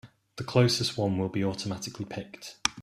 [0.37, 2.55] The closest one will be automatically picked.